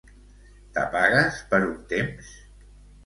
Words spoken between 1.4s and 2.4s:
per un temps?